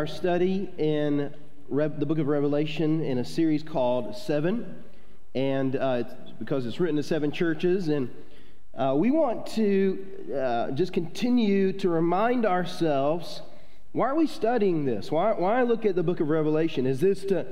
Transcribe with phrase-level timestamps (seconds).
[0.00, 1.30] our study in
[1.68, 4.82] Re- the book of Revelation in a series called Seven.
[5.34, 7.88] And uh, it's because it's written to seven churches.
[7.88, 8.08] And
[8.74, 13.42] uh, we want to uh, just continue to remind ourselves
[13.92, 15.12] why are we studying this?
[15.12, 16.86] Why, why look at the book of Revelation?
[16.86, 17.44] Is this to,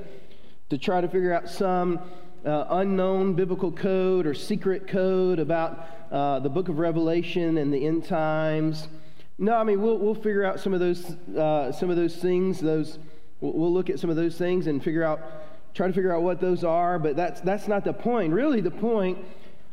[0.71, 1.99] to try to figure out some
[2.43, 7.85] uh, unknown biblical code or secret code about uh, the book of Revelation and the
[7.85, 8.87] end times?
[9.41, 12.59] No, I mean we'll we'll figure out some of those uh, some of those things.
[12.59, 12.99] Those
[13.39, 15.21] we'll, look at some of those things and figure out,
[15.73, 16.99] try to figure out what those are.
[16.99, 18.33] But that's that's not the point.
[18.33, 19.17] Really, the point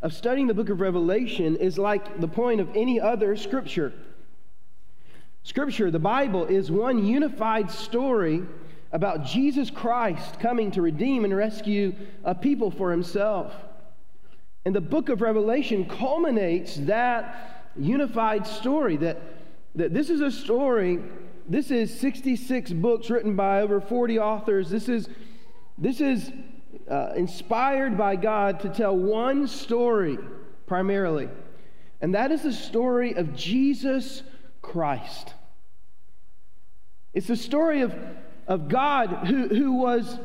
[0.03, 3.92] of studying the book of Revelation is like the point of any other scripture.
[5.42, 8.45] Scripture, the Bible, is one unified story
[8.92, 11.92] about Jesus Christ coming to redeem and rescue
[12.23, 13.53] a people for himself.
[14.64, 19.20] And the book of Revelation culminates that unified story that
[19.77, 21.01] this is a story,
[21.49, 24.71] this is 66 books written by over 40 authors.
[24.71, 25.09] This is,
[25.77, 26.33] this is
[26.91, 30.19] uh, inspired by God to tell one story
[30.67, 31.29] primarily,
[32.01, 34.23] and that is the story of Jesus
[34.63, 35.35] Christ.
[37.13, 37.95] It's the story of,
[38.47, 40.19] of God who, who was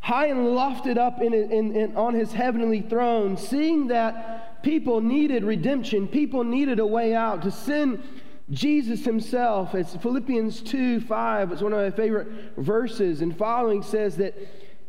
[0.00, 4.29] high and lofted up in, in, in, on his heavenly throne, seeing that
[4.62, 7.42] people needed redemption, people needed a way out.
[7.42, 8.02] To send
[8.50, 14.16] Jesus himself, as Philippians 2 5, it's one of my favorite verses, and following says
[14.16, 14.34] that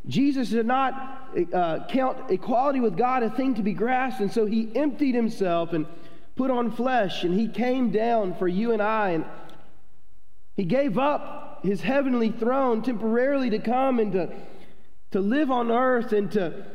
[0.07, 4.45] Jesus did not uh, count equality with God a thing to be grasped, and so
[4.45, 5.85] he emptied himself and
[6.35, 9.25] put on flesh, and he came down for you and I, and
[10.55, 14.33] he gave up his heavenly throne temporarily to come and to,
[15.11, 16.65] to live on earth and to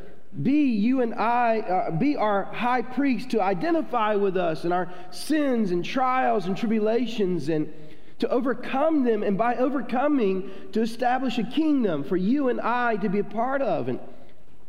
[0.41, 4.91] be you and I, uh, be our high priest to identify with us and our
[5.11, 7.73] sins and trials and tribulations and
[8.19, 13.09] to overcome them, and by overcoming, to establish a kingdom for you and I to
[13.09, 13.89] be a part of.
[13.89, 13.99] And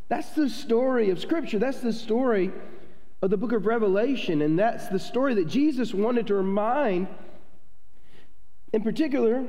[0.09, 1.59] that's the story of Scripture.
[1.59, 2.53] That's the story
[3.23, 4.43] of the book of Revelation.
[4.43, 7.09] And that's the story that Jesus wanted to remind,
[8.75, 9.47] in particular,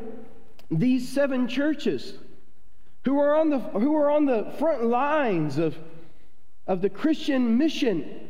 [0.71, 2.13] these seven churches
[3.03, 5.77] who are on the, who are on the front lines of
[6.69, 8.29] of the Christian mission,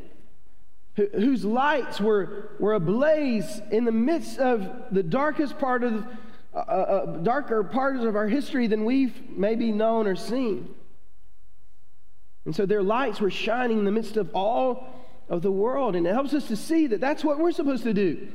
[0.95, 6.05] whose lights were, were ablaze in the midst of the darkest part of
[6.53, 10.73] uh, uh, uh, darker parts of our history than we've maybe known or seen.
[12.45, 14.87] And so their lights were shining in the midst of all
[15.27, 15.97] of the world.
[15.97, 18.29] And it helps us to see that that's what we're supposed to do.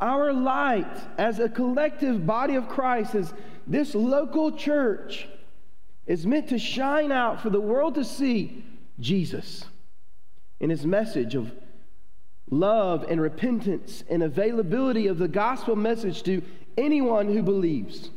[0.00, 3.34] Our light as a collective body of Christ, as
[3.66, 5.28] this local church,
[6.06, 8.64] is meant to shine out for the world to see
[8.98, 9.64] Jesus
[10.60, 11.52] in his message of
[12.50, 16.42] love and repentance and availability of the gospel message to
[16.76, 18.10] anyone who believes.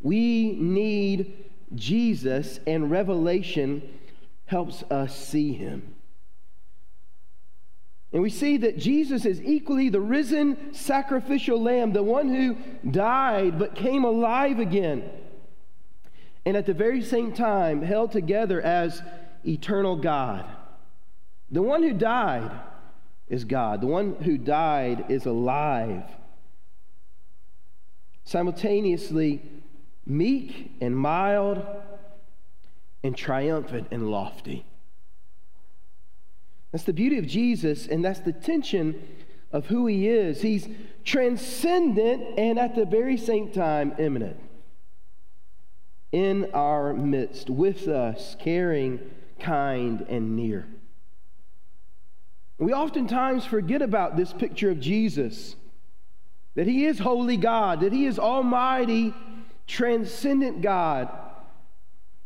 [0.00, 1.44] We need
[1.74, 3.98] Jesus, and revelation
[4.46, 5.94] helps us see him.
[8.12, 12.56] And we see that Jesus is equally the risen sacrificial lamb, the one who
[12.90, 15.10] died but came alive again.
[16.46, 19.02] And at the very same time, held together as
[19.46, 20.44] eternal God.
[21.50, 22.50] The one who died
[23.28, 23.80] is God.
[23.80, 26.04] The one who died is alive.
[28.24, 29.42] Simultaneously,
[30.04, 31.64] meek and mild
[33.02, 34.64] and triumphant and lofty.
[36.72, 39.02] That's the beauty of Jesus, and that's the tension
[39.52, 40.42] of who he is.
[40.42, 40.68] He's
[41.04, 44.38] transcendent and at the very same time immanent
[46.12, 48.98] in our midst, with us, caring
[49.40, 50.66] kind, and near.
[52.58, 55.54] We oftentimes forget about this picture of Jesus
[56.54, 59.14] that he is holy God, that he is almighty,
[59.68, 61.08] transcendent God.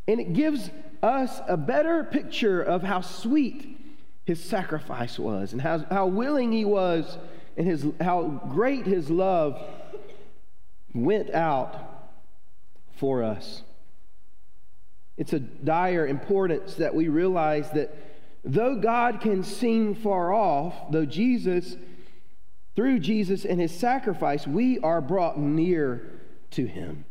[0.08, 0.70] And it gives
[1.02, 3.78] us a better picture of how sweet
[4.24, 7.18] his sacrifice was and how, how willing he was
[7.58, 9.60] and his, how great his love
[10.94, 11.76] went out
[12.96, 13.62] for us.
[15.16, 17.94] It's a dire importance that we realize that
[18.44, 21.76] though God can seem far off, though Jesus,
[22.74, 26.20] through Jesus and his sacrifice, we are brought near
[26.52, 27.04] to him.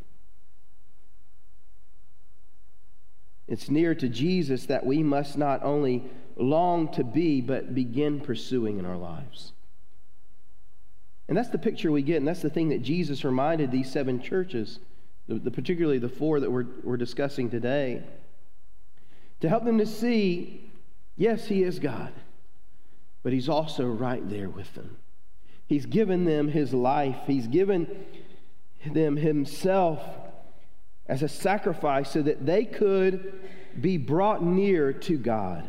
[3.47, 6.05] It's near to Jesus that we must not only
[6.37, 9.51] long to be, but begin pursuing in our lives.
[11.27, 14.21] And that's the picture we get, and that's the thing that Jesus reminded these seven
[14.21, 14.79] churches
[15.27, 18.03] the, the, particularly the four that we're, we're discussing today,
[19.39, 20.71] to help them to see
[21.15, 22.11] yes, He is God,
[23.23, 24.97] but He's also right there with them.
[25.67, 27.87] He's given them His life, He's given
[28.85, 30.01] them himself
[31.07, 33.33] as a sacrifice so that they could
[33.79, 35.65] be brought near to God.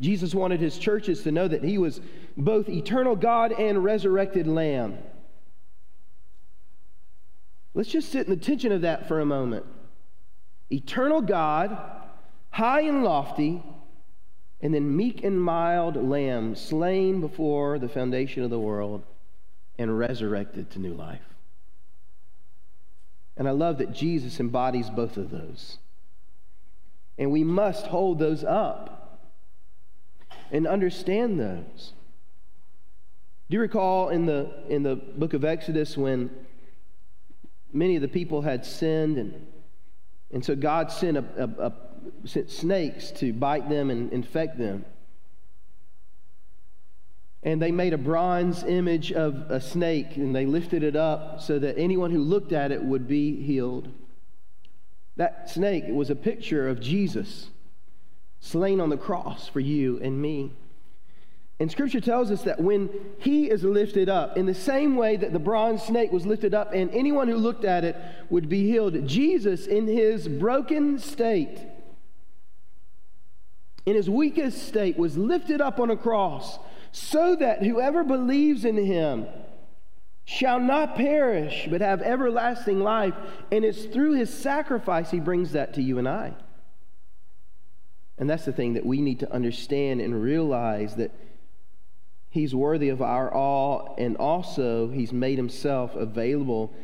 [0.00, 2.00] Jesus wanted his churches to know that he was
[2.36, 4.98] both eternal God and resurrected Lamb.
[7.74, 9.66] Let's just sit in the tension of that for a moment.
[10.70, 11.76] Eternal God,
[12.50, 13.62] high and lofty,
[14.60, 19.04] and then meek and mild Lamb, slain before the foundation of the world
[19.76, 21.20] and resurrected to new life.
[23.36, 25.78] And I love that Jesus embodies both of those.
[27.18, 29.20] And we must hold those up
[30.50, 31.92] and understand those.
[33.50, 36.30] Do you recall in the, in the book of Exodus when
[37.74, 39.46] many of the people had sinned and,
[40.32, 41.72] and so God sent, a, a, a
[42.26, 44.84] sent snakes to bite them and infect them?
[47.44, 51.58] and they made a bronze image of a snake and they lifted it up so
[51.58, 53.88] that anyone who looked at it would be healed.
[55.16, 57.50] That snake was a picture of Jesus
[58.40, 60.54] slain on the cross for you and me.
[61.60, 65.32] And scripture tells us that when he is lifted up, in the same way that
[65.32, 67.96] the bronze snake was lifted up and anyone who looked at it
[68.28, 71.60] would be healed, Jesus, in his broken state,
[73.86, 76.58] in his weakest state, was lifted up on a cross
[76.90, 79.26] so that whoever believes in him
[80.24, 83.14] shall not perish, but have everlasting life.
[83.52, 86.34] And it's through his sacrifice he brings that to you and I.
[88.18, 91.12] And that's the thing that we need to understand and realize that
[92.34, 96.74] he's worthy of our awe, and also he's made himself available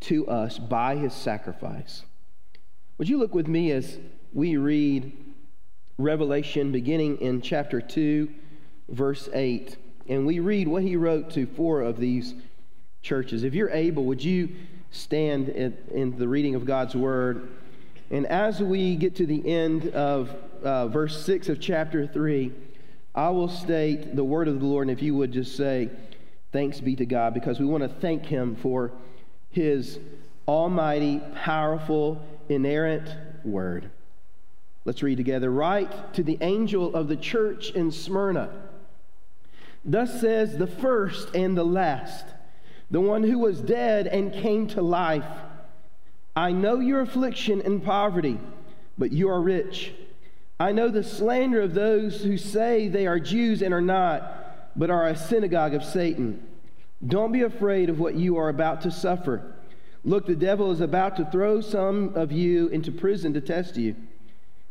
[0.00, 2.04] to us by his sacrifice.
[2.96, 3.98] Would you look with me as
[4.32, 5.12] we read
[5.98, 8.28] Revelation beginning in chapter 2?
[8.90, 9.76] verse 8.
[10.08, 12.34] And we read what he wrote to four of these
[13.02, 13.44] churches.
[13.44, 14.50] If you're able, would you
[14.90, 17.48] stand in, in the reading of God's word?
[18.10, 20.34] And as we get to the end of
[20.64, 22.52] uh, verse 6 of chapter 3,
[23.14, 24.88] I will state the word of the Lord.
[24.88, 25.90] And if you would just say,
[26.52, 28.90] Thanks be to God, because we want to thank him for
[29.50, 30.00] his
[30.48, 33.08] almighty, powerful, inerrant
[33.44, 33.90] word.
[34.84, 35.50] Let's read together.
[35.50, 38.50] Write to the angel of the church in Smyrna.
[39.84, 42.26] Thus says the first and the last,
[42.90, 45.24] the one who was dead and came to life.
[46.34, 48.40] I know your affliction and poverty,
[48.98, 49.92] but you are rich.
[50.60, 54.90] I know the slander of those who say they are Jews and are not, but
[54.90, 56.46] are a synagogue of Satan.
[57.04, 59.54] Don't be afraid of what you are about to suffer.
[60.04, 63.96] Look, the devil is about to throw some of you into prison to test you,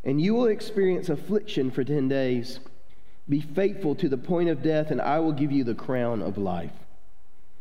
[0.04, 2.60] and you will experience affliction for 10 days.
[3.28, 6.38] Be faithful to the point of death, and I will give you the crown of
[6.38, 6.72] life.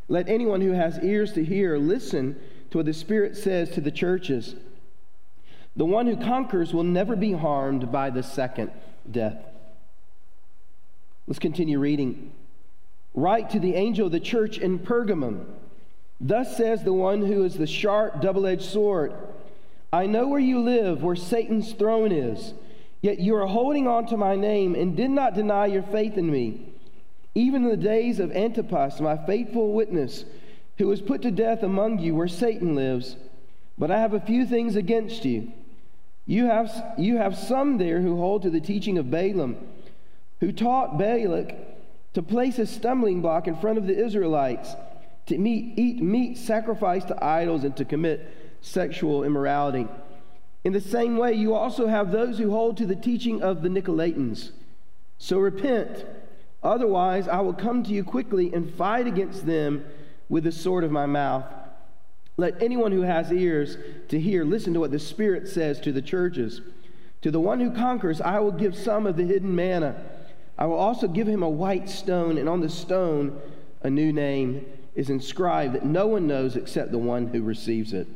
[0.06, 2.38] Let anyone who has ears to hear listen
[2.72, 4.54] to what the Spirit says to the churches.
[5.78, 8.72] The one who conquers will never be harmed by the second
[9.10, 9.38] death.
[11.26, 12.32] Let's continue reading.
[13.14, 15.46] Write to the angel of the church in Pergamum.
[16.20, 19.14] Thus says the one who is the sharp, double edged sword
[19.90, 22.52] I know where you live, where Satan's throne is
[23.00, 26.30] Yet you are holding on to my name and did not deny your faith in
[26.30, 26.72] me.
[27.34, 30.24] Even in the days of Antipas, my faithful witness,
[30.78, 33.16] who was put to death among you where Satan lives.
[33.78, 35.52] But I have a few things against you.
[36.28, 39.56] You have, you have some there who hold to the teaching of Balaam,
[40.40, 41.54] who taught Balak
[42.12, 44.74] to place a stumbling block in front of the Israelites,
[45.24, 48.30] to meet, eat meat sacrificed to idols, and to commit
[48.60, 49.88] sexual immorality.
[50.64, 53.70] In the same way, you also have those who hold to the teaching of the
[53.70, 54.50] Nicolaitans.
[55.16, 56.04] So repent,
[56.62, 59.82] otherwise, I will come to you quickly and fight against them
[60.28, 61.46] with the sword of my mouth.
[62.38, 63.76] Let anyone who has ears
[64.08, 66.62] to hear listen to what the Spirit says to the churches.
[67.22, 70.00] To the one who conquers, I will give some of the hidden manna.
[70.56, 73.40] I will also give him a white stone, and on the stone,
[73.82, 74.64] a new name
[74.94, 78.06] is inscribed that no one knows except the one who receives it.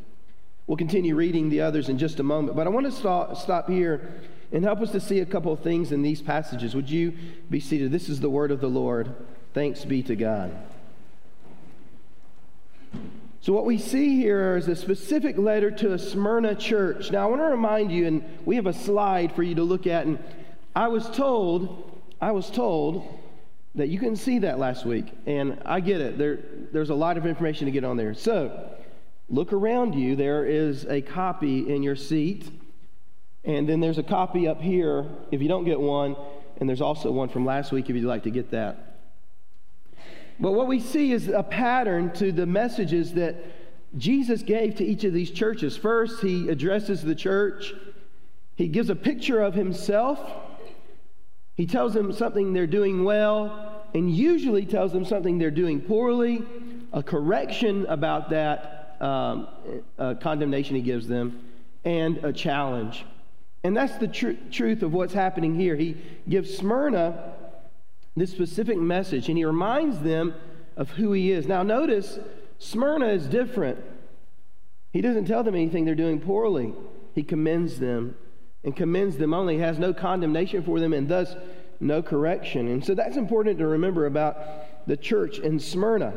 [0.68, 4.20] We'll continue reading the others in just a moment, but I want to stop, here
[4.52, 6.76] and help us to see a couple of things in these passages.
[6.76, 7.12] Would you
[7.50, 7.90] be seated?
[7.90, 9.12] This is the word of the Lord.
[9.52, 10.56] Thanks be to God.
[13.42, 17.10] So, what we see here is a specific letter to a Smyrna church.
[17.10, 19.88] Now, I want to remind you, and we have a slide for you to look
[19.88, 20.20] at, and
[20.76, 23.04] I was told, I was told
[23.74, 26.18] that you couldn't see that last week, and I get it.
[26.18, 26.38] There,
[26.72, 28.14] there's a lot of information to get on there.
[28.14, 28.76] So,
[29.28, 30.14] look around you.
[30.14, 32.48] There is a copy in your seat.
[33.42, 36.14] And then there's a copy up here if you don't get one.
[36.58, 38.91] And there's also one from last week if you'd like to get that.
[40.40, 43.36] But what we see is a pattern to the messages that
[43.96, 45.76] Jesus gave to each of these churches.
[45.76, 47.74] First, he addresses the church,
[48.54, 50.20] he gives a picture of himself,
[51.54, 56.42] he tells them something they're doing well, and usually tells them something they're doing poorly,
[56.92, 59.48] a correction about that um,
[60.20, 61.44] condemnation he gives them,
[61.84, 63.04] and a challenge.
[63.64, 65.76] And that's the tr- truth of what's happening here.
[65.76, 65.96] He
[66.28, 67.31] gives Smyrna
[68.16, 70.34] this specific message and he reminds them
[70.76, 71.46] of who he is.
[71.46, 72.18] Now, notice
[72.58, 73.78] Smyrna is different.
[74.92, 76.74] He doesn't tell them anything they're doing poorly,
[77.14, 78.16] he commends them
[78.64, 81.34] and commends them only, has no condemnation for them, and thus
[81.80, 82.68] no correction.
[82.68, 86.14] And so that's important to remember about the church in Smyrna.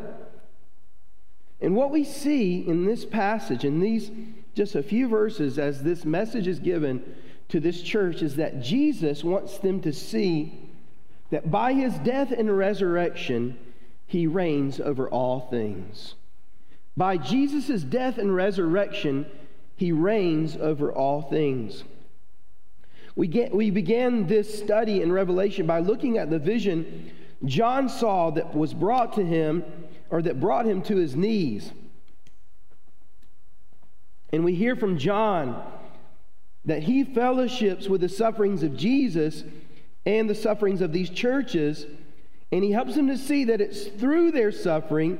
[1.60, 4.10] And what we see in this passage, in these
[4.54, 7.16] just a few verses, as this message is given
[7.48, 10.65] to this church, is that Jesus wants them to see
[11.30, 13.58] that by his death and resurrection,
[14.06, 16.14] he reigns over all things.
[16.96, 19.26] By Jesus' death and resurrection,
[19.76, 21.84] he reigns over all things.
[23.14, 27.12] We, get, we began this study in Revelation by looking at the vision
[27.44, 29.64] John saw that was brought to him,
[30.10, 31.72] or that brought him to his knees.
[34.32, 35.62] And we hear from John
[36.64, 39.44] that he fellowships with the sufferings of Jesus
[40.06, 41.84] and the sufferings of these churches.
[42.52, 45.18] And he helps them to see that it's through their suffering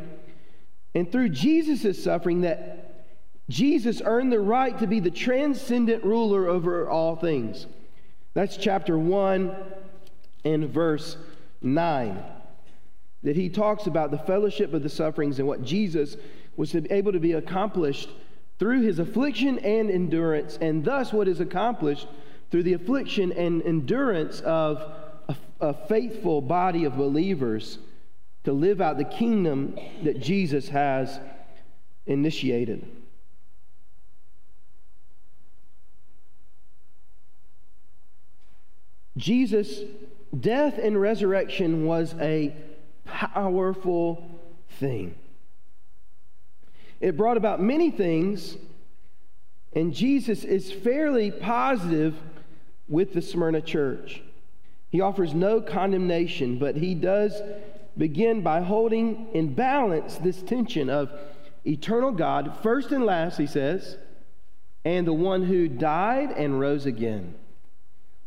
[0.95, 3.05] and through Jesus' suffering that
[3.51, 7.67] Jesus earned the right to be the transcendent ruler over all things.
[8.35, 9.55] That's chapter 1
[10.45, 11.17] and verse
[11.63, 12.23] 9.
[13.23, 16.17] That he talks about the fellowship of the sufferings and what Jesus
[16.57, 18.09] was able to be accomplished
[18.59, 22.07] through his affliction and endurance, and thus what is accomplished
[22.51, 24.79] through the affliction and endurance of
[25.29, 27.79] a, a faithful body of believers
[28.45, 31.19] to live out the kingdom that Jesus has
[32.07, 32.87] initiated.
[39.17, 39.81] Jesus'
[40.39, 42.55] death and resurrection was a
[43.05, 44.31] powerful
[44.79, 45.15] thing.
[47.01, 48.57] It brought about many things,
[49.75, 52.15] and Jesus is fairly positive
[52.89, 54.23] with the Smyrna church.
[54.91, 57.41] He offers no condemnation, but he does
[57.97, 61.11] begin by holding in balance this tension of
[61.65, 63.97] eternal God, first and last, he says,
[64.85, 67.35] and the one who died and rose again.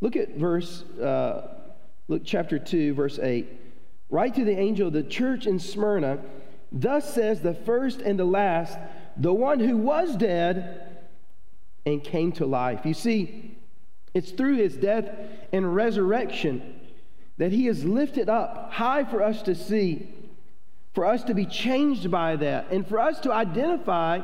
[0.01, 1.55] Look at verse, uh,
[2.07, 3.47] look, chapter 2, verse 8.
[4.09, 6.19] Write to the angel of the church in Smyrna,
[6.71, 8.77] thus says the first and the last,
[9.15, 10.97] the one who was dead
[11.85, 12.85] and came to life.
[12.85, 13.57] You see,
[14.13, 15.09] it's through his death
[15.51, 16.79] and resurrection
[17.37, 20.09] that he is lifted up high for us to see,
[20.93, 24.21] for us to be changed by that, and for us to identify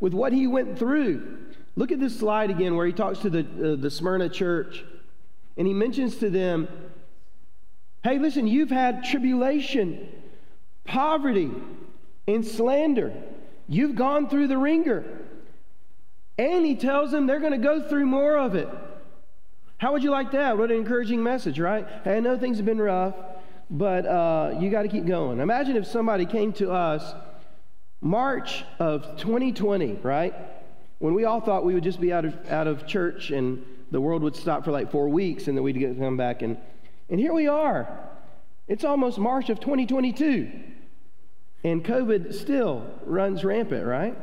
[0.00, 1.38] with what he went through.
[1.76, 4.84] Look at this slide again where he talks to the, uh, the Smyrna church,
[5.56, 6.68] and he mentions to them,
[8.02, 10.08] Hey, listen, you've had tribulation,
[10.84, 11.50] poverty,
[12.28, 13.12] and slander.
[13.68, 15.04] You've gone through the wringer.
[16.38, 18.68] And he tells them they're going to go through more of it.
[19.78, 20.56] How would you like that?
[20.56, 21.86] What an encouraging message, right?
[22.02, 23.14] Hey, I know things have been rough,
[23.70, 25.38] but uh, you got to keep going.
[25.38, 27.14] Imagine if somebody came to us
[28.00, 30.34] March of 2020, right?
[30.98, 34.00] When we all thought we would just be out of, out of church and the
[34.00, 36.40] world would stop for like four weeks and then we'd get to come back.
[36.40, 36.56] And,
[37.10, 37.86] and here we are.
[38.68, 40.50] It's almost March of 2022.
[41.64, 44.16] And COVID still runs rampant, right?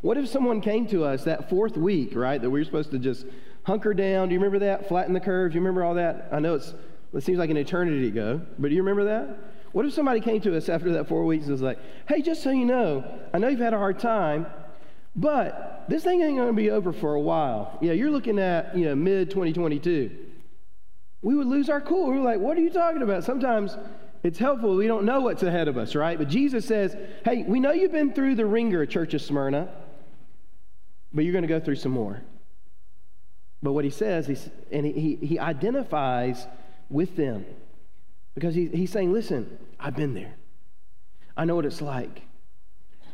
[0.00, 2.98] What if someone came to us that fourth week, right, that we were supposed to
[2.98, 3.26] just
[3.66, 4.28] hunker down.
[4.28, 4.86] Do you remember that?
[4.86, 5.50] Flatten the curve.
[5.50, 6.28] Do you remember all that?
[6.30, 6.72] I know it's,
[7.12, 9.38] it seems like an eternity ago, but do you remember that?
[9.72, 12.44] What if somebody came to us after that four weeks and was like, hey, just
[12.44, 13.04] so you know,
[13.34, 14.46] I know you've had a hard time,
[15.16, 17.76] but this thing ain't going to be over for a while.
[17.82, 20.16] Yeah, you're looking at, you know, mid 2022.
[21.22, 22.10] We would lose our cool.
[22.10, 23.24] We were like, what are you talking about?
[23.24, 23.76] Sometimes
[24.22, 24.76] it's helpful.
[24.76, 26.16] We don't know what's ahead of us, right?
[26.16, 29.68] But Jesus says, hey, we know you've been through the wringer, Church of Smyrna,
[31.12, 32.22] but you're going to go through some more.
[33.66, 36.46] But what he says, he's, and he, he identifies
[36.88, 37.44] with them
[38.32, 40.36] because he, he's saying, Listen, I've been there.
[41.36, 42.22] I know what it's like.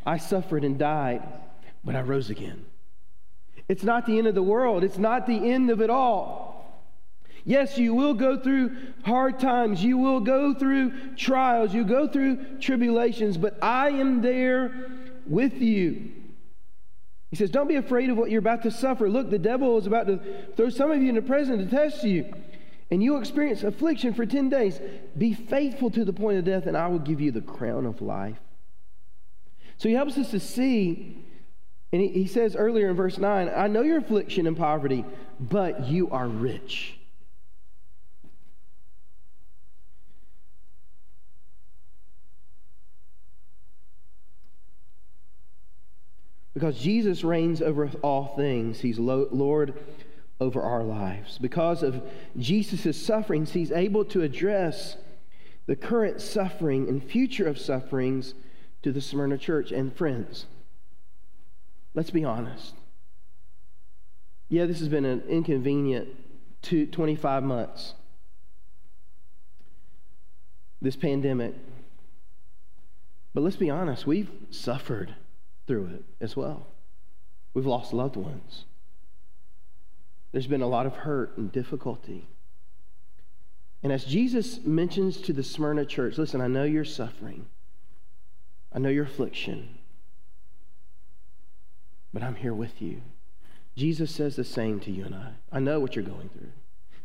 [0.05, 1.23] I suffered and died,
[1.83, 2.67] but I rose again.
[3.67, 6.85] It's not the end of the world, it's not the end of it all.
[7.47, 9.83] Yes, you will go through hard times.
[9.83, 11.73] You will go through trials.
[11.73, 14.91] You go through tribulations, but I am there
[15.27, 16.11] with you.
[17.33, 19.09] He says, Don't be afraid of what you're about to suffer.
[19.09, 20.21] Look, the devil is about to
[20.55, 22.31] throw some of you into prison to test you.
[22.91, 24.79] and you'll experience affliction for 10 days.
[25.17, 28.03] Be faithful to the point of death, and I will give you the crown of
[28.03, 28.37] life.
[29.79, 31.25] So he helps us to see,
[31.91, 35.07] and he, he says earlier in verse 9, I know your affliction and poverty,
[35.41, 36.99] but you are rich.
[46.55, 48.81] Because Jesus reigns over all things.
[48.81, 49.75] He's Lord
[50.41, 51.39] over our lives.
[51.39, 52.03] Because of
[52.37, 54.97] Jesus' sufferings, he's able to address
[55.67, 58.35] the current suffering and future of sufferings
[58.83, 59.73] to the Smyrna church.
[59.73, 60.47] And friends,
[61.95, 62.75] let's be honest.
[64.49, 66.09] Yeah, this has been an inconvenient
[66.61, 67.95] two, 25 months.
[70.83, 71.55] This pandemic.
[73.33, 75.15] But let's be honest, we've suffered
[75.67, 76.67] through it as well.
[77.55, 78.65] We've lost loved ones.
[80.33, 82.27] There's been a lot of hurt and difficulty.
[83.83, 87.47] And as Jesus mentions to the Smyrna church, listen, I know you're suffering,
[88.73, 89.79] I know your affliction,
[92.13, 93.03] but I'm here with you.
[93.77, 95.33] Jesus says the same to you and I.
[95.51, 96.53] I know what you're going through,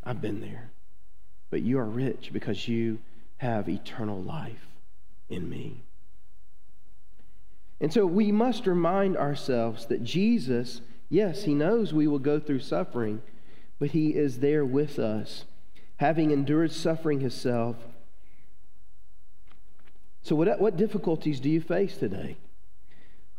[0.03, 0.71] I've been there.
[1.49, 2.99] But you are rich because you
[3.37, 4.67] have eternal life
[5.29, 5.83] in me.
[7.79, 12.59] And so we must remind ourselves that Jesus Yes, he knows we will go through
[12.59, 13.21] suffering,
[13.79, 15.45] but he is there with us,
[15.97, 17.77] having endured suffering himself.
[20.21, 22.37] So, what, what difficulties do you face today?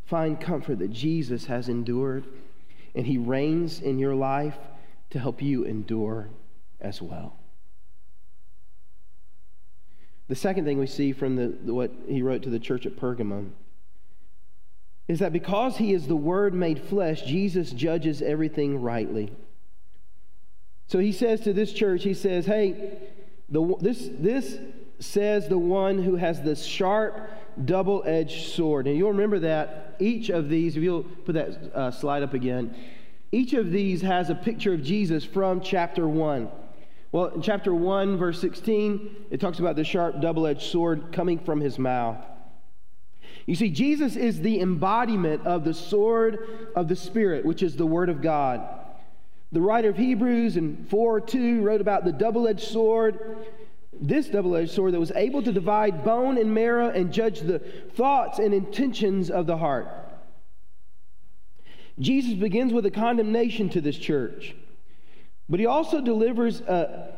[0.06, 2.24] Find comfort that Jesus has endured,
[2.94, 4.56] and he reigns in your life
[5.10, 6.28] to help you endure
[6.80, 7.36] as well.
[10.28, 13.50] The second thing we see from the, what he wrote to the church at Pergamum
[15.08, 19.32] is that because he is the Word made flesh, Jesus judges everything rightly.
[20.86, 22.98] So he says to this church, he says, hey,
[23.48, 24.58] the, this, this
[25.00, 27.30] says the one who has the sharp,
[27.64, 28.86] double edged sword.
[28.86, 32.74] And you'll remember that each of these, if you'll put that uh, slide up again,
[33.32, 36.48] each of these has a picture of Jesus from chapter 1.
[37.12, 41.38] Well, in chapter 1, verse 16, it talks about the sharp, double edged sword coming
[41.38, 42.22] from his mouth.
[43.48, 47.86] You see, Jesus is the embodiment of the sword of the Spirit, which is the
[47.86, 48.60] Word of God.
[49.52, 53.38] The writer of Hebrews in 4 2 wrote about the double edged sword,
[53.98, 57.60] this double edged sword that was able to divide bone and marrow and judge the
[57.94, 59.88] thoughts and intentions of the heart.
[61.98, 64.54] Jesus begins with a condemnation to this church,
[65.48, 67.14] but he also delivers a,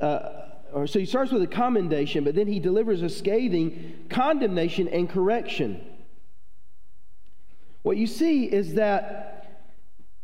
[0.00, 4.88] a or so he starts with a commendation, but then he delivers a scathing condemnation
[4.88, 5.80] and correction.
[7.82, 9.36] What you see is that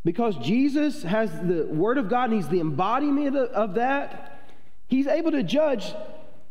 [0.03, 4.51] because Jesus has the Word of God and he's the embodiment of, that,
[4.87, 5.93] he's able to judge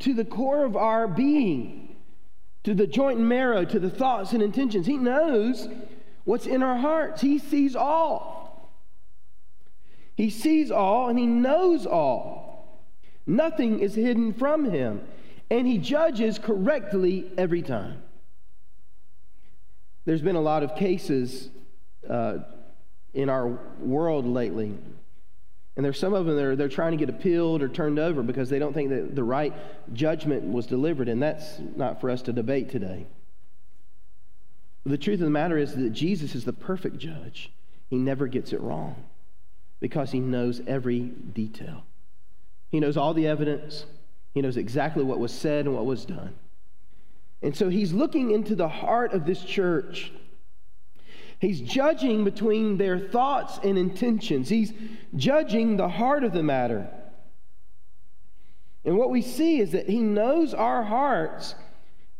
[0.00, 1.96] to the core of our being,
[2.64, 4.86] to the joint and marrow, to the thoughts and intentions.
[4.86, 5.68] He knows
[6.24, 8.72] what's in our hearts, he sees all.
[10.16, 12.41] He sees all and he knows all.
[13.26, 15.00] Nothing is hidden from him,
[15.50, 18.02] and he judges correctly every time.
[20.04, 21.48] There's been a lot of cases
[22.08, 22.38] uh,
[23.14, 23.46] in our
[23.78, 24.74] world lately,
[25.76, 28.22] and there's some of them that are, they're trying to get appealed or turned over
[28.22, 29.54] because they don't think that the right
[29.92, 33.06] judgment was delivered, and that's not for us to debate today.
[34.84, 37.52] The truth of the matter is that Jesus is the perfect judge.
[37.88, 39.04] He never gets it wrong
[39.80, 41.84] because he knows every detail.
[42.72, 43.84] He knows all the evidence,
[44.34, 46.34] he knows exactly what was said and what was done.
[47.42, 50.10] And so he's looking into the heart of this church.
[51.38, 54.48] He's judging between their thoughts and intentions.
[54.48, 54.72] He's
[55.16, 56.88] judging the heart of the matter.
[58.84, 61.54] And what we see is that he knows our hearts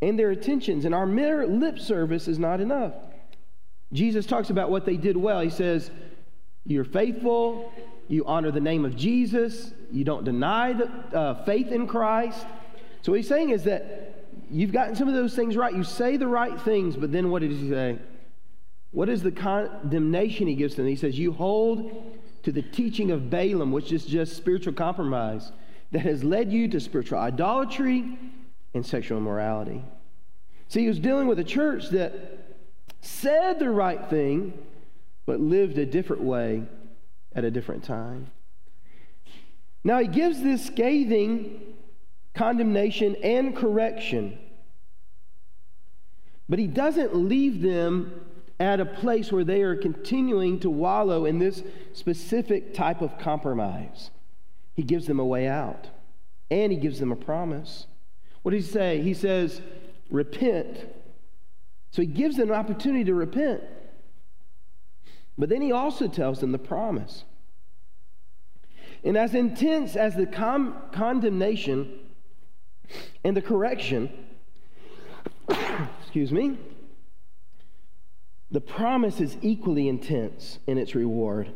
[0.02, 2.92] and their intentions, and our mere lip service is not enough.
[3.92, 5.40] Jesus talks about what they did well.
[5.40, 5.90] He says,
[6.66, 7.72] You're faithful,
[8.12, 12.44] you honor the name of Jesus, you don't deny the uh, faith in Christ.
[13.00, 15.74] So what he's saying is that you've gotten some of those things right.
[15.74, 17.98] You say the right things, but then what does he say?
[18.90, 20.88] What is the condemnation he gives to them?
[20.88, 25.50] He says, You hold to the teaching of Balaam, which is just spiritual compromise,
[25.92, 28.18] that has led you to spiritual idolatry
[28.74, 29.82] and sexual immorality.
[30.68, 32.58] See, he was dealing with a church that
[33.00, 34.52] said the right thing,
[35.24, 36.64] but lived a different way
[37.34, 38.30] at a different time.
[39.84, 41.60] Now, he gives this scathing
[42.34, 44.38] condemnation and correction,
[46.48, 48.12] but he doesn't leave them
[48.60, 54.10] at a place where they are continuing to wallow in this specific type of compromise.
[54.74, 55.88] he gives them a way out
[56.50, 57.86] and he gives them a promise.
[58.42, 59.02] What does he say?
[59.02, 59.60] He says,
[60.10, 60.86] Repent.
[61.90, 63.62] So he gives them an opportunity to repent.
[65.38, 67.24] But then he also tells them the promise.
[69.04, 71.98] And as intense as the com- condemnation
[73.24, 74.10] and the correction,
[76.00, 76.58] excuse me,
[78.50, 81.50] the promise is equally intense in its reward.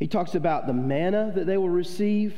[0.00, 2.34] He talks about the manna that they will receive.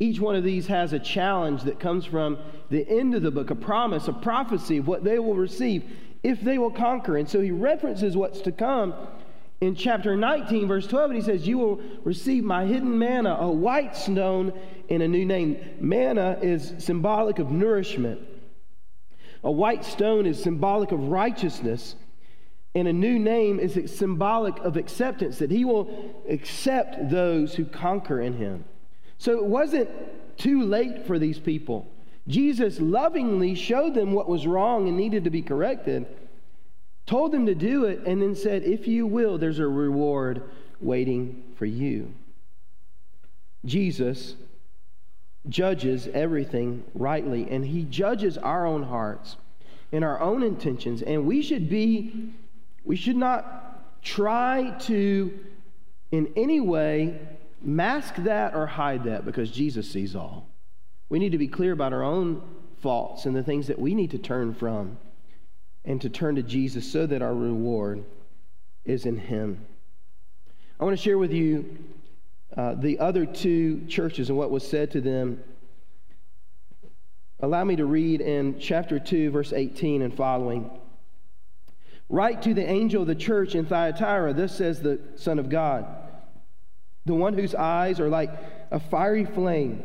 [0.00, 2.38] Each one of these has a challenge that comes from
[2.70, 5.84] the end of the book, a promise, a prophecy of what they will receive
[6.22, 7.16] if they will conquer.
[7.16, 8.94] And so he references what's to come
[9.60, 13.50] in chapter 19, verse 12, and he says, You will receive my hidden manna, a
[13.50, 14.52] white stone,
[14.88, 15.58] in a new name.
[15.80, 18.20] Manna is symbolic of nourishment,
[19.42, 21.94] a white stone is symbolic of righteousness.
[22.74, 28.20] And a new name is symbolic of acceptance, that he will accept those who conquer
[28.20, 28.64] in him.
[29.16, 29.90] So it wasn't
[30.36, 31.90] too late for these people.
[32.28, 36.06] Jesus lovingly showed them what was wrong and needed to be corrected,
[37.08, 40.42] told them to do it, and then said, If you will, there's a reward
[40.78, 42.12] waiting for you.
[43.64, 44.34] Jesus
[45.48, 49.36] judges everything rightly, and he judges our own hearts
[49.90, 52.34] and our own intentions, and we should be
[52.84, 55.38] we should not try to,
[56.10, 57.20] in any way,
[57.62, 60.48] mask that or hide that because Jesus sees all.
[61.08, 62.42] We need to be clear about our own
[62.80, 64.98] faults and the things that we need to turn from
[65.84, 68.04] and to turn to Jesus so that our reward
[68.84, 69.64] is in Him.
[70.80, 71.78] I want to share with you
[72.56, 75.42] uh, the other two churches and what was said to them.
[77.40, 80.70] Allow me to read in chapter 2, verse 18 and following.
[82.08, 85.86] Write to the angel of the church in Thyatira, this says the Son of God,
[87.04, 88.30] the one whose eyes are like
[88.70, 89.82] a fiery flame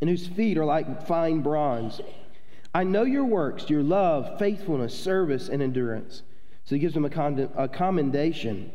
[0.00, 2.00] and whose feet are like fine bronze.
[2.74, 6.22] I know your works, your love, faithfulness, service, and endurance.
[6.64, 8.70] So he gives them a, a commendation.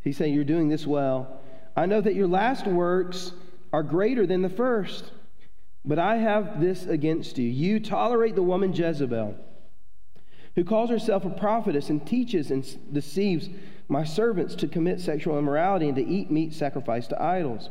[0.00, 1.40] He's saying, You're doing this well.
[1.76, 3.32] I know that your last works
[3.72, 5.10] are greater than the first.
[5.84, 7.48] But I have this against you.
[7.48, 9.36] You tolerate the woman Jezebel
[10.54, 13.48] who calls herself a prophetess and teaches and deceives
[13.88, 17.70] my servants to commit sexual immorality and to eat meat sacrificed to idols.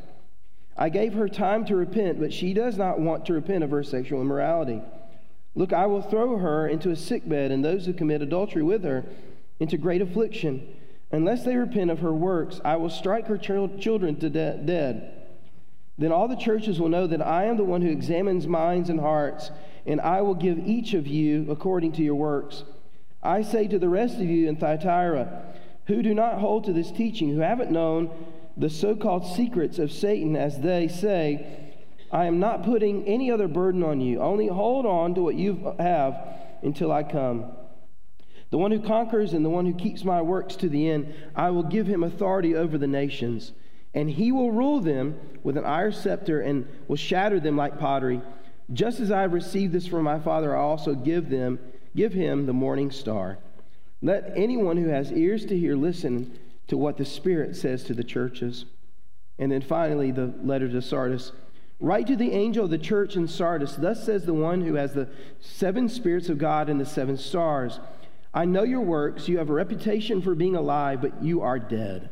[0.76, 3.84] I gave her time to repent, but she does not want to repent of her
[3.84, 4.82] sexual immorality.
[5.56, 9.06] Look, I will throw her into a sickbed, and those who commit adultery with her
[9.60, 10.68] into great affliction.
[11.12, 15.24] Unless they repent of her works, I will strike her children to de- dead.
[15.98, 19.00] Then all the churches will know that I am the one who examines minds and
[19.00, 19.52] hearts,
[19.86, 22.64] and I will give each of you according to your works.
[23.22, 25.44] I say to the rest of you in Thyatira,
[25.86, 28.10] who do not hold to this teaching, who haven't known
[28.58, 31.63] the so called secrets of Satan, as they say,
[32.14, 34.22] I am not putting any other burden on you.
[34.22, 36.16] Only hold on to what you have
[36.62, 37.52] until I come.
[38.52, 41.50] The one who conquers and the one who keeps my works to the end, I
[41.50, 43.52] will give him authority over the nations.
[43.94, 48.22] And he will rule them with an iron scepter and will shatter them like pottery.
[48.72, 51.60] Just as I have received this from my Father, I also give them
[51.96, 53.38] Give him the morning star.
[54.02, 58.04] Let anyone who has ears to hear listen to what the Spirit says to the
[58.04, 58.66] churches.
[59.38, 61.32] And then finally, the letter to Sardis.
[61.84, 63.76] Write to the angel of the church in Sardis.
[63.76, 65.10] Thus says the one who has the
[65.42, 67.82] seven spirits of God and the seven stars.
[68.34, 69.28] I know your works.
[69.28, 72.10] You have a reputation for being alive, but you are dead.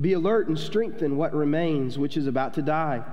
[0.00, 3.04] Be alert and strengthen what remains, which is about to die.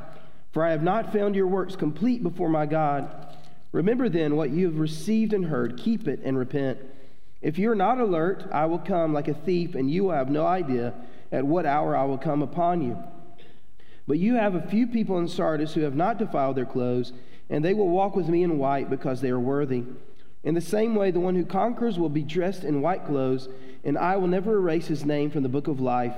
[0.54, 3.36] For I have not found your works complete before my God.
[3.74, 6.80] Remember then what you have received and heard, keep it and repent.
[7.42, 10.30] If you are not alert, I will come like a thief, and you will have
[10.30, 10.94] no idea
[11.34, 12.98] at what hour I will come upon you.
[14.10, 17.14] But you have a few people in Sardis who have not defiled their clothes,
[17.48, 19.84] and they will walk with me in white because they are worthy.
[20.44, 23.50] In the same way, the one who conquers will be dressed in white clothes,
[23.84, 26.16] and I will never erase his name from the book of life,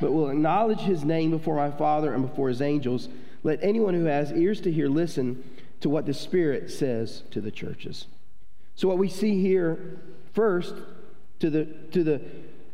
[0.00, 3.08] but will acknowledge his name before my Father and before his angels.
[3.42, 5.42] Let anyone who has ears to hear listen
[5.80, 8.06] to what the Spirit says to the churches.
[8.76, 9.98] So, what we see here
[10.32, 10.76] first
[11.40, 12.22] to the, to the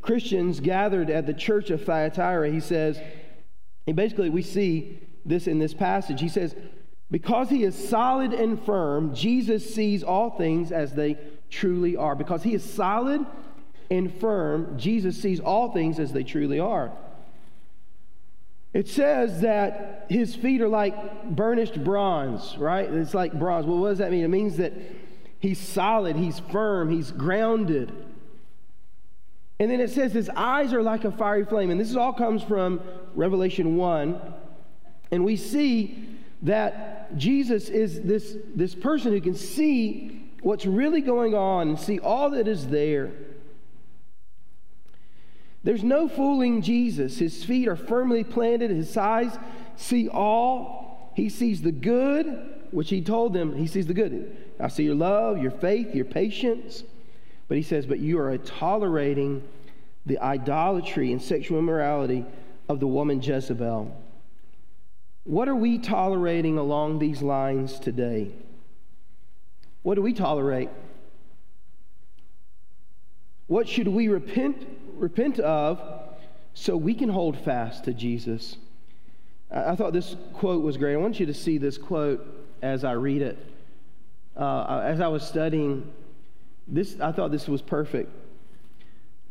[0.02, 3.00] Christians gathered at the church of Thyatira, he says,
[3.88, 6.20] and basically we see this in this passage.
[6.20, 6.54] He says,
[7.10, 11.16] because he is solid and firm, Jesus sees all things as they
[11.48, 12.14] truly are.
[12.14, 13.24] Because he is solid
[13.90, 16.92] and firm, Jesus sees all things as they truly are.
[18.74, 22.92] It says that his feet are like burnished bronze, right?
[22.92, 23.64] It's like bronze.
[23.64, 24.22] Well, what does that mean?
[24.22, 24.74] It means that
[25.40, 27.90] he's solid, he's firm, he's grounded.
[29.60, 31.70] And then it says his eyes are like a fiery flame.
[31.70, 32.80] And this all comes from
[33.14, 34.20] Revelation 1.
[35.10, 36.08] And we see
[36.42, 41.98] that Jesus is this, this person who can see what's really going on and see
[41.98, 43.10] all that is there.
[45.64, 47.18] There's no fooling Jesus.
[47.18, 49.36] His feet are firmly planted, his eyes
[49.76, 51.12] see all.
[51.16, 54.36] He sees the good, which he told them, he sees the good.
[54.60, 56.84] I see your love, your faith, your patience.
[57.48, 59.42] But he says, But you are tolerating
[60.06, 62.24] the idolatry and sexual immorality
[62.68, 63.94] of the woman Jezebel.
[65.24, 68.30] What are we tolerating along these lines today?
[69.82, 70.68] What do we tolerate?
[73.46, 75.80] What should we repent, repent of
[76.54, 78.56] so we can hold fast to Jesus?
[79.50, 80.94] I, I thought this quote was great.
[80.94, 82.26] I want you to see this quote
[82.62, 83.38] as I read it.
[84.36, 85.90] Uh, as I was studying
[86.68, 88.10] this, I thought this was perfect.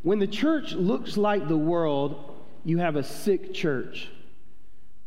[0.03, 4.09] When the church looks like the world, you have a sick church.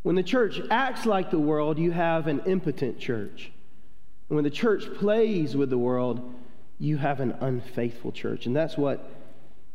[0.02, 3.50] When the church acts like the world, you have an impotent church.
[4.28, 6.34] And when the church plays with the world,
[6.78, 8.46] you have an unfaithful church.
[8.46, 9.10] And that's what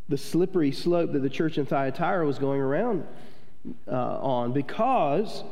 [0.09, 3.05] the slippery slope that the church in Thyatira was going around
[3.87, 5.43] uh, on because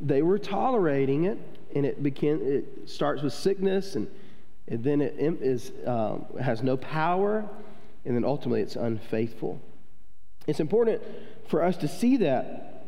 [0.00, 1.38] they were tolerating it,
[1.74, 4.08] and it became it starts with sickness, and,
[4.70, 7.48] and then it is, uh, has no power,
[8.04, 9.60] and then ultimately it's unfaithful.
[10.46, 11.02] It's important
[11.46, 12.86] for us to see that.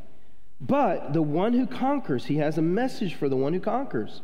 [0.60, 4.20] But the one who conquers, he has a message for the one who conquers,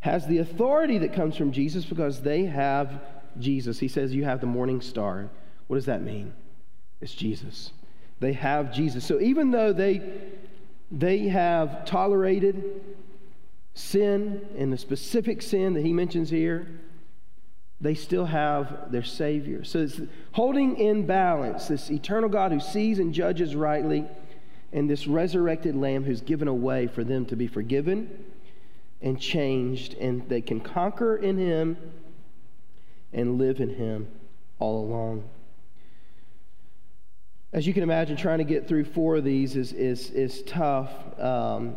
[0.00, 3.02] has the authority that comes from Jesus because they have
[3.38, 3.78] Jesus.
[3.78, 5.30] He says, You have the morning star.
[5.66, 6.34] What does that mean?
[7.00, 7.72] It's Jesus.
[8.18, 9.04] They have Jesus.
[9.04, 10.02] So even though they,
[10.90, 12.82] they have tolerated
[13.74, 16.66] sin and the specific sin that he mentions here,
[17.80, 19.64] they still have their Savior.
[19.64, 20.00] So it's
[20.32, 24.06] holding in balance this eternal God who sees and judges rightly,
[24.72, 28.24] and this resurrected Lamb who's given a way for them to be forgiven
[29.00, 31.76] and changed, and they can conquer in Him
[33.12, 34.08] and live in Him
[34.58, 35.24] all along.
[37.52, 40.90] As you can imagine, trying to get through four of these is, is, is tough.
[41.18, 41.76] Um,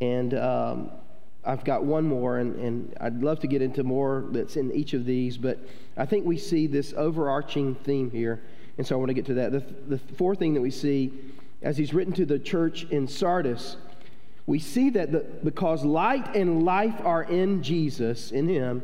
[0.00, 0.90] and um,
[1.44, 4.92] I've got one more, and, and I'd love to get into more that's in each
[4.94, 5.58] of these, but
[5.96, 8.42] I think we see this overarching theme here,
[8.78, 9.52] and so I want to get to that.
[9.52, 11.12] The, the fourth thing that we see,
[11.62, 13.76] as he's written to the church in Sardis,
[14.46, 18.82] we see that the, because light and life are in Jesus, in him,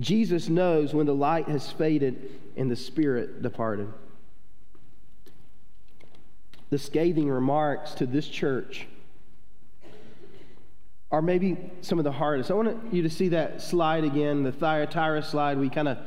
[0.00, 3.92] Jesus knows when the light has faded and the spirit departed.
[6.70, 8.88] The scathing remarks to this church
[11.14, 12.50] are maybe some of the hardest.
[12.50, 15.58] I want you to see that slide again, the Thyatira slide.
[15.58, 15.98] We kind of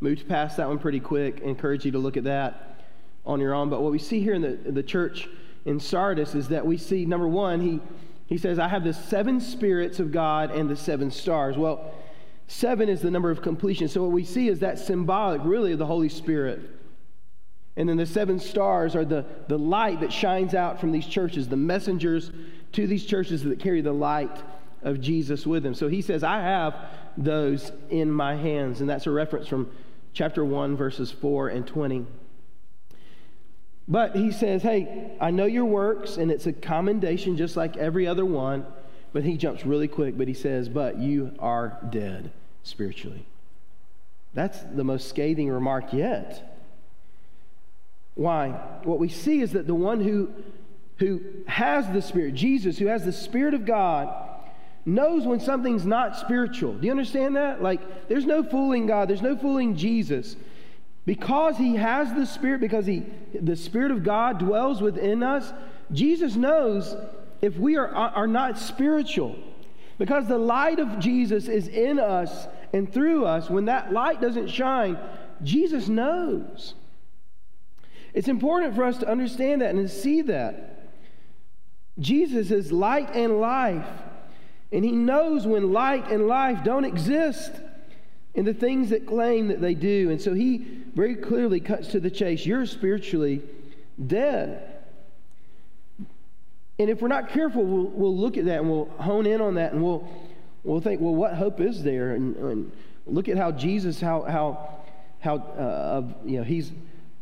[0.00, 1.40] moved past that one pretty quick.
[1.44, 2.80] I encourage you to look at that
[3.24, 3.70] on your own.
[3.70, 5.28] But what we see here in the, the church
[5.64, 7.78] in Sardis is that we see, number one, he,
[8.26, 11.56] he says, I have the seven spirits of God and the seven stars.
[11.56, 11.94] Well,
[12.48, 13.86] seven is the number of completion.
[13.86, 16.68] So what we see is that symbolic, really, of the Holy Spirit.
[17.76, 21.46] And then the seven stars are the, the light that shines out from these churches,
[21.46, 22.32] the messengers
[22.72, 24.36] to these churches that carry the light
[24.82, 25.74] of Jesus with them.
[25.74, 26.74] So he says, I have
[27.16, 28.80] those in my hands.
[28.80, 29.70] And that's a reference from
[30.12, 32.06] chapter 1, verses 4 and 20.
[33.88, 38.06] But he says, Hey, I know your works, and it's a commendation just like every
[38.06, 38.66] other one.
[39.12, 42.30] But he jumps really quick, but he says, But you are dead
[42.62, 43.24] spiritually.
[44.34, 46.58] That's the most scathing remark yet.
[48.14, 48.50] Why?
[48.82, 50.30] What we see is that the one who
[50.98, 54.12] who has the Spirit, Jesus, who has the Spirit of God,
[54.84, 56.74] knows when something's not spiritual.
[56.74, 57.62] Do you understand that?
[57.62, 60.36] Like, there's no fooling God, there's no fooling Jesus.
[61.06, 63.04] Because he has the Spirit, because he,
[63.38, 65.52] the Spirit of God dwells within us,
[65.92, 66.96] Jesus knows
[67.40, 69.36] if we are, are not spiritual.
[69.98, 74.48] Because the light of Jesus is in us and through us, when that light doesn't
[74.48, 74.98] shine,
[75.42, 76.74] Jesus knows.
[78.14, 80.77] It's important for us to understand that and to see that.
[81.98, 83.86] Jesus is light and life.
[84.70, 87.52] And he knows when light and life don't exist
[88.34, 90.10] in the things that claim that they do.
[90.10, 90.58] And so he
[90.94, 92.44] very clearly cuts to the chase.
[92.44, 93.42] You're spiritually
[94.06, 94.78] dead.
[96.78, 99.54] And if we're not careful, we'll, we'll look at that and we'll hone in on
[99.54, 100.08] that and we'll,
[100.62, 102.14] we'll think, well, what hope is there?
[102.14, 102.72] And, and
[103.06, 104.74] look at how Jesus, how, how,
[105.20, 106.70] how uh, you know, he's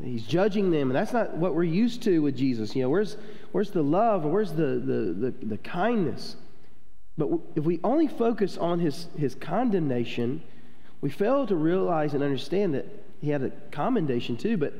[0.03, 2.77] He's judging them, and that's not what we're used to with Jesus.
[2.77, 3.17] You know, where's,
[3.53, 4.25] where's the love?
[4.25, 6.37] Where's the, the, the, the kindness?
[7.17, 10.43] But if we only focus on his, his condemnation,
[11.01, 12.87] we fail to realize and understand that
[13.23, 14.75] he had a commendation too, but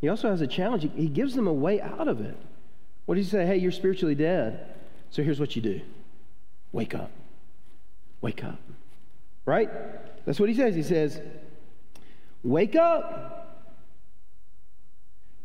[0.00, 0.88] he also has a challenge.
[0.94, 2.36] He, gives them a way out of it.
[3.06, 3.46] What does he say?
[3.46, 4.74] Hey, you're spiritually dead.
[5.10, 5.80] So here's what you do
[6.70, 7.10] wake up.
[8.20, 8.58] Wake up.
[9.44, 9.68] Right?
[10.24, 10.76] That's what he says.
[10.76, 11.20] He says,
[12.44, 13.41] Wake up.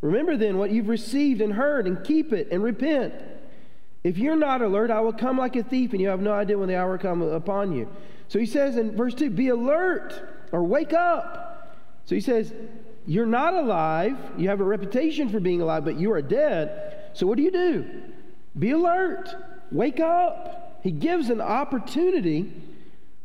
[0.01, 3.13] Remember then what you've received and heard, and keep it and repent.
[4.03, 6.57] If you're not alert, I will come like a thief, and you have no idea
[6.57, 7.89] when the hour come upon you.
[8.27, 11.77] So he says in verse 2 be alert or wake up.
[12.05, 12.53] So he says,
[13.05, 14.17] You're not alive.
[14.37, 17.09] You have a reputation for being alive, but you are dead.
[17.13, 17.85] So what do you do?
[18.57, 19.33] Be alert.
[19.71, 20.79] Wake up.
[20.83, 22.51] He gives an opportunity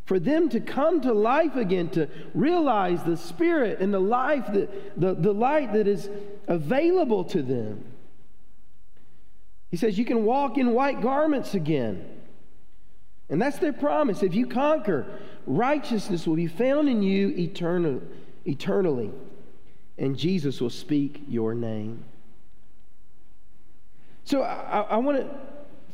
[0.05, 5.01] for them to come to life again, to realize the spirit and the life, that,
[5.01, 6.11] the, the light that is
[6.49, 7.85] available to them.
[9.71, 12.09] He says, You can walk in white garments again.
[13.29, 14.23] And that's their promise.
[14.23, 15.07] If you conquer,
[15.47, 18.03] righteousness will be found in you eternal,
[18.45, 19.11] eternally,
[19.97, 22.05] and Jesus will speak your name.
[24.25, 25.31] So I, I want to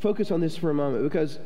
[0.01, 1.39] focus on this for a moment because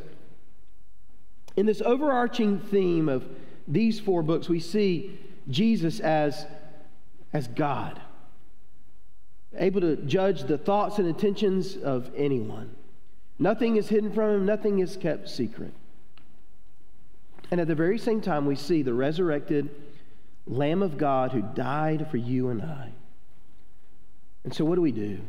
[1.56, 3.28] in this overarching theme of
[3.68, 6.46] these four books, we see Jesus as,
[7.32, 8.00] as God,
[9.56, 12.74] able to judge the thoughts and intentions of anyone.
[13.38, 15.72] Nothing is hidden from him, nothing is kept secret.
[17.50, 19.68] And at the very same time, we see the resurrected
[20.46, 22.92] Lamb of God who died for you and I.
[24.44, 25.20] And so, what do we do?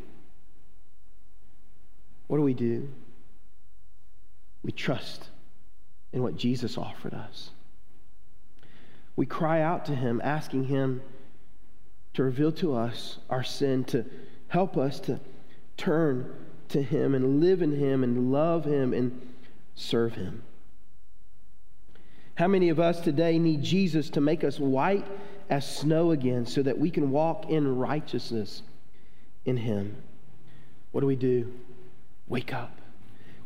[2.26, 2.88] What do we do?
[4.62, 5.28] We trust
[6.12, 7.50] in what Jesus offered us.
[9.16, 11.02] We cry out to Him, asking Him
[12.14, 14.04] to reveal to us our sin, to
[14.48, 15.20] help us to
[15.76, 16.32] turn
[16.68, 19.20] to Him and live in Him and love Him and
[19.74, 20.42] serve Him.
[22.36, 25.06] How many of us today need Jesus to make us white
[25.50, 28.62] as snow again so that we can walk in righteousness
[29.44, 29.96] in Him?
[30.92, 31.52] What do we do?
[32.28, 32.78] Wake up.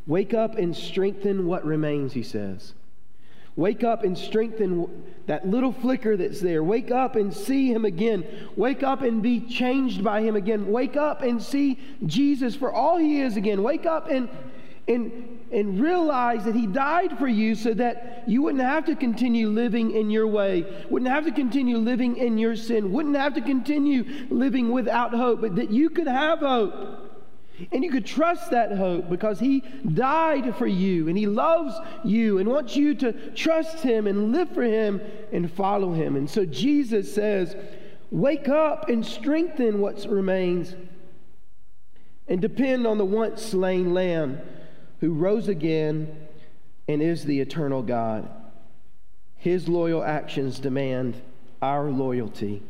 [0.06, 2.72] Wake up and strengthen what remains, he says.
[3.58, 4.86] Wake up and strengthen
[5.26, 6.62] that little flicker that's there.
[6.62, 8.24] Wake up and see him again.
[8.54, 10.68] Wake up and be changed by him again.
[10.68, 13.64] Wake up and see Jesus for all he is again.
[13.64, 14.28] Wake up and
[14.86, 19.48] and and realize that he died for you so that you wouldn't have to continue
[19.48, 23.40] living in your way, wouldn't have to continue living in your sin, wouldn't have to
[23.40, 27.07] continue living without hope, but that you could have hope.
[27.72, 32.38] And you could trust that hope because He died for you and He loves you
[32.38, 35.00] and wants you to trust Him and live for Him
[35.32, 36.16] and follow Him.
[36.16, 37.56] And so Jesus says,
[38.10, 40.74] Wake up and strengthen what remains
[42.26, 44.40] and depend on the once slain Lamb
[45.00, 46.28] who rose again
[46.86, 48.28] and is the eternal God.
[49.36, 51.20] His loyal actions demand
[51.62, 52.62] our loyalty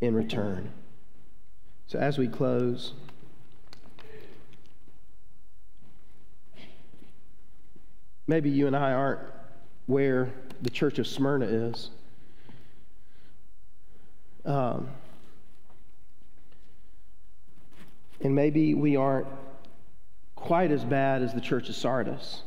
[0.00, 0.72] in return.
[1.86, 2.94] So as we close,
[8.26, 9.20] Maybe you and I aren't
[9.86, 11.90] where the church of Smyrna is.
[14.44, 14.88] Um,
[18.20, 19.26] and maybe we aren't
[20.34, 22.42] quite as bad as the church of Sardis.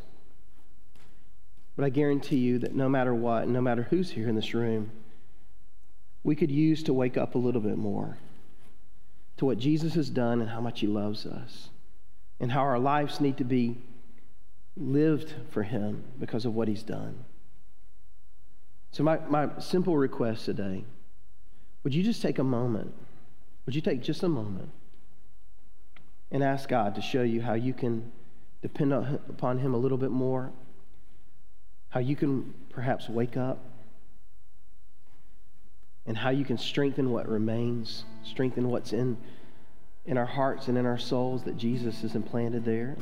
[1.76, 4.92] But I guarantee you that no matter what, no matter who's here in this room,
[6.24, 8.18] we could use to wake up a little bit more
[9.38, 11.70] to what Jesus has done and how much he loves us,
[12.42, 13.78] and how our lives need to be
[14.78, 17.26] lived for him because of what he's done.
[18.92, 20.84] So, my, my simple request today
[21.84, 22.94] would you just take a moment?
[23.66, 24.70] Would you take just a moment
[26.32, 28.12] and ask God to show you how you can
[28.62, 30.52] depend upon him a little bit more?
[31.90, 33.60] How you can perhaps wake up?
[36.06, 39.18] And how you can strengthen what remains, strengthen what's in,
[40.06, 42.98] in our hearts and in our souls that Jesus has implanted there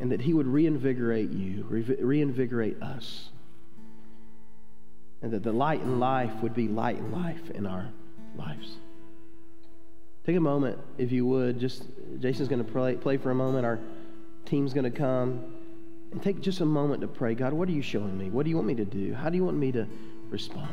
[0.00, 1.64] and that He would reinvigorate you,
[2.00, 3.30] reinvigorate us,
[5.22, 7.88] and that the light in life would be light in life in our
[8.36, 8.76] lives.
[10.26, 11.60] Take a moment, if you would.
[11.60, 11.84] Just
[12.18, 13.64] Jason's going to play, play for a moment.
[13.64, 13.78] Our
[14.44, 15.52] team's going to come.
[16.12, 18.30] And take just a moment to pray God, what are you showing me?
[18.30, 19.14] What do you want me to do?
[19.14, 19.86] How do you want me to
[20.30, 20.72] respond?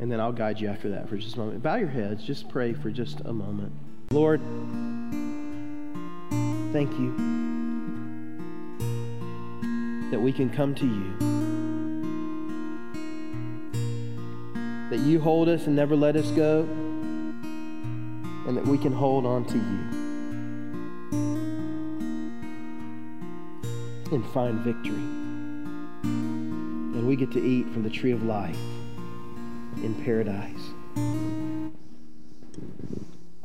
[0.00, 1.62] And then I'll guide you after that for just a moment.
[1.62, 2.24] Bow your heads.
[2.24, 3.72] Just pray for just a moment.
[4.10, 4.40] Lord,
[6.72, 7.63] thank you
[10.14, 11.12] that we can come to you.
[14.90, 16.60] That you hold us and never let us go,
[18.46, 19.88] and that we can hold on to you
[24.12, 24.94] and find victory.
[26.04, 28.56] And we get to eat from the tree of life
[29.82, 30.70] in paradise.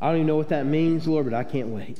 [0.00, 1.98] I don't even know what that means, Lord, but I can't wait.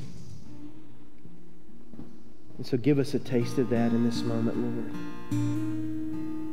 [2.61, 4.93] And so give us a taste of that in this moment, Lord.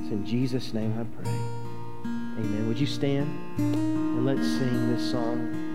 [0.00, 1.30] It's in Jesus' name I pray.
[2.38, 2.66] Amen.
[2.66, 3.28] Would you stand
[3.58, 5.67] and let's sing this song?